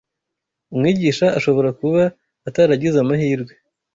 [0.73, 2.01] Umwigisha ashobora kuba
[2.47, 3.53] ataragize amahirwe